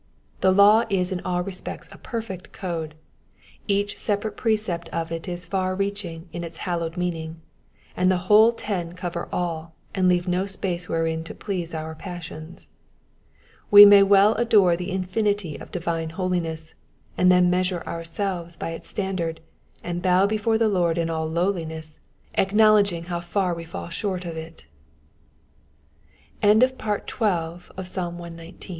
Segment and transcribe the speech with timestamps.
[0.39, 2.95] The law is in all respects a perfect code;
[3.67, 7.39] each separate precepc of it is far reaching in its hallowed meaning,
[7.95, 12.67] and the whole ten cover all, and leave no space wherein to please our passions.
[13.69, 16.73] We may well adore the infinity of divine holiness,
[17.15, 19.39] and then measure ourselves by its standard,
[19.83, 21.99] and bow before th« Lord in all lowliness,
[22.33, 23.79] acknowledging how far we f